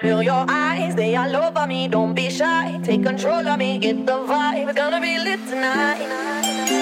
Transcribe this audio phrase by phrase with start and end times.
[0.00, 1.86] Feel your eyes, they all over me.
[1.86, 2.80] Don't be shy.
[2.82, 3.78] Take control of me.
[3.78, 4.68] Get the vibe.
[4.68, 6.00] It's gonna be lit tonight.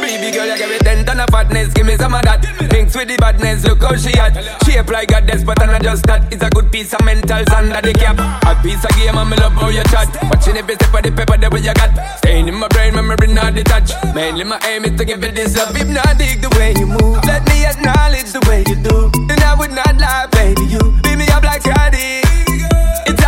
[0.01, 2.47] Baby girl, you give me ten ton of fatness, give me some of that.
[2.71, 4.39] Mix with the badness, look how she at.
[4.63, 6.33] Shape like a but I'm not just that.
[6.33, 8.23] It's a good piece of mentals under the cap.
[8.47, 10.09] A piece of game, and me love how you chat.
[10.31, 12.19] Watching every step of the paper that you got.
[12.19, 13.99] Staying in my brain, memory not detached.
[14.15, 15.75] Mainly my aim is to give it this love.
[15.75, 19.11] If not dig the way you move, let me acknowledge the way you do.
[19.29, 21.67] And I would not lie, baby, you beat me up like.
[21.67, 22.38] It's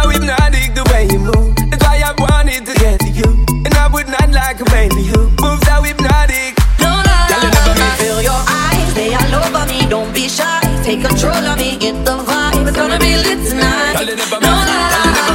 [0.01, 1.53] how hypnotic the way you move.
[1.69, 3.29] That's why I wanted to get to you.
[3.67, 6.57] And I would not like a baby who moves how hypnotic.
[6.81, 9.85] No, no, no, no, Feel your eyes, they all over me.
[9.93, 10.61] Don't be shy.
[10.83, 11.77] Take control of me.
[11.77, 12.65] Get the vibe.
[12.65, 14.01] It's gonna be lit tonight.
[14.41, 14.55] No, no,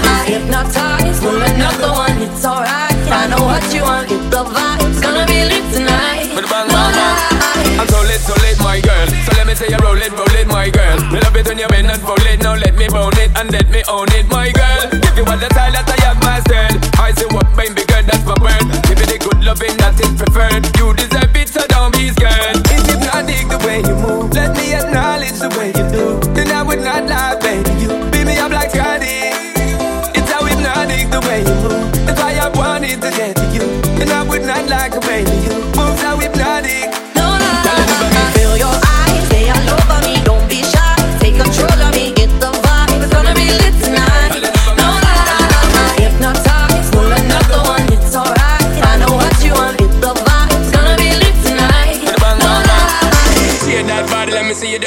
[0.02, 1.20] no, Hypnotize.
[1.20, 2.18] Pull another one.
[2.26, 2.98] It's alright.
[3.22, 4.10] I know what you want.
[4.10, 4.82] Get the vibe.
[4.90, 6.34] It's gonna be lit tonight.
[6.34, 7.35] No, No,
[7.90, 9.08] So lit, so lit, my girl.
[9.08, 10.98] So let me say you roll it, roll it, my girl.
[11.12, 12.40] Me love it when you bend and roll it.
[12.42, 14.90] Now let me bone it and let me own it, my girl.
[14.92, 16.76] Give you all the style that I have mastered.
[17.00, 18.66] I say what, baby girl, that's my word.
[18.90, 20.66] Give you the good loving that is preferred.
[20.78, 22.60] You deserve it, so don't be scared.
[22.74, 24.34] It's hypnotic the way you move.
[24.34, 26.06] Let me acknowledge the way you do.
[26.34, 27.70] Then I would not lie, baby.
[27.80, 29.32] You beat me up like Scotty.
[30.18, 31.86] It's how hypnotic the way you move.
[32.06, 33.66] That's why I wanted to get to you.
[34.02, 35.32] And I would not like a baby.
[35.48, 35.75] You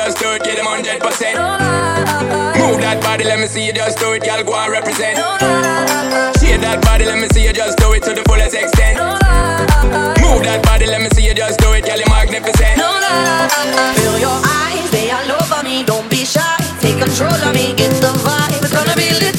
[0.08, 1.36] just do it, get them 100%.
[2.56, 5.20] Move that body, let me see you just do it, girl, go and represent.
[6.40, 8.96] Shake that body, let me see you just do it to the fullest extent.
[10.24, 12.80] Move that body, let me see you just do it, you're magnificent.
[14.00, 15.84] Feel your eyes, they all over me.
[15.84, 16.40] Don't be shy.
[16.80, 17.76] Take control of me.
[17.76, 18.64] Get the vibe.
[18.64, 19.37] It's gonna be lit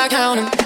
[0.00, 0.59] by counting.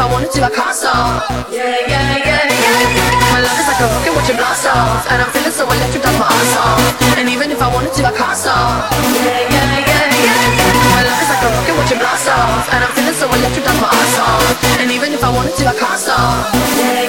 [0.00, 1.28] I wanted to, I can't stop.
[1.52, 3.36] Yeah, yeah, yeah, yeah, yeah.
[3.36, 6.16] My love is like a rocket watching blast off, and I'm feeling so electric, that's
[6.16, 7.20] my ass off.
[7.20, 8.88] And even if I wanted to, I can't stop.
[9.12, 10.96] Yeah, yeah, yeah, yeah, yeah.
[10.96, 13.76] My love is like a rocket watching blast off, and I'm feeling so electric, that's
[13.76, 14.80] my ass off.
[14.80, 16.48] And even if I wanted to, I can't stop.
[16.80, 16.99] Yeah.